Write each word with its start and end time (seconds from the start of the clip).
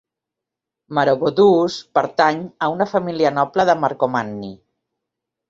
Maroboduus 0.99 1.75
pertany 1.99 2.41
a 2.65 2.71
una 2.77 2.89
família 2.95 3.33
noble 3.37 3.67
de 3.73 3.77
Marcomanni. 3.85 4.53